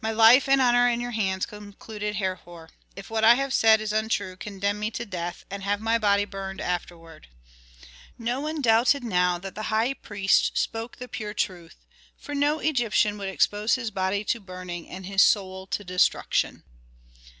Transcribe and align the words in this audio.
"My 0.00 0.10
life 0.10 0.48
and 0.48 0.60
honor 0.60 0.86
are 0.86 0.90
in 0.90 1.00
your 1.00 1.12
hands," 1.12 1.46
concluded 1.46 2.16
Herhor. 2.16 2.70
"If 2.96 3.10
what 3.10 3.22
I 3.22 3.34
have 3.36 3.54
said 3.54 3.80
is 3.80 3.92
untrue 3.92 4.36
condemn 4.36 4.80
me 4.80 4.90
to 4.90 5.06
death, 5.06 5.44
and 5.52 5.62
have 5.62 5.80
my 5.80 5.98
body 5.98 6.24
burned 6.24 6.60
afterward." 6.60 7.28
No 8.18 8.40
one 8.40 8.60
doubted 8.60 9.04
now 9.04 9.38
that 9.38 9.54
the 9.54 9.70
high 9.70 9.94
priest 9.94 10.58
spoke 10.58 10.96
the 10.96 11.06
pure 11.06 11.32
truth; 11.32 11.76
for 12.18 12.34
no 12.34 12.58
Egyptian 12.58 13.16
would 13.18 13.28
expose 13.28 13.76
his 13.76 13.92
body 13.92 14.24
to 14.24 14.40
burning 14.40 14.88
and 14.88 15.06
his 15.06 15.22
soul 15.22 15.68
to 15.68 15.84
destruction. 15.84 16.64